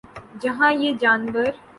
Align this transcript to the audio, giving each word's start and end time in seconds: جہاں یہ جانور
جہاں 0.41 0.71
یہ 0.73 0.93
جانور 0.99 1.51